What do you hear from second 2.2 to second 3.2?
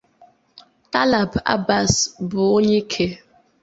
bụ onye ike.